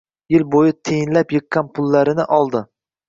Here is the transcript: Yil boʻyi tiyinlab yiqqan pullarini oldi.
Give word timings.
Yil 0.35 0.45
boʻyi 0.53 0.71
tiyinlab 0.89 1.35
yiqqan 1.37 1.69
pullarini 1.77 2.27
oldi. 2.39 2.63